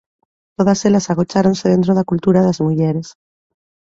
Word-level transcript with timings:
Todas 0.57 0.79
elas 0.87 1.09
agocháronse 1.13 1.65
dentro 1.73 1.91
da 1.97 2.07
cultura 2.11 2.45
das 2.47 2.59
mulleres. 2.65 3.07